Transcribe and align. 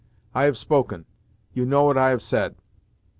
I 0.33 0.45
have 0.45 0.57
spoken; 0.57 1.05
you 1.53 1.63
know 1.63 1.83
what 1.83 1.95
I 1.95 2.09
have 2.09 2.23
said." 2.23 2.55